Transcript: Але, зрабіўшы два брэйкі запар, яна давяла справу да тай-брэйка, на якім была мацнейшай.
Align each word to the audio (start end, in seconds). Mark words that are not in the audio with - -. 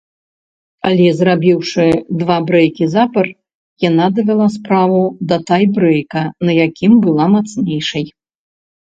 Але, 0.91 1.05
зрабіўшы 1.17 1.83
два 2.21 2.37
брэйкі 2.47 2.85
запар, 2.93 3.25
яна 3.89 4.05
давяла 4.19 4.47
справу 4.55 5.01
да 5.33 5.37
тай-брэйка, 5.51 6.21
на 6.49 6.57
якім 6.67 6.97
была 7.05 7.25
мацнейшай. 7.35 8.05